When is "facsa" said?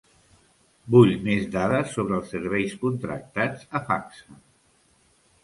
3.93-4.41